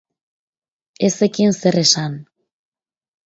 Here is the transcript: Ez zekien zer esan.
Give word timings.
Ez 1.07 1.11
zekien 1.17 1.53
zer 1.63 1.77
esan. 1.83 2.17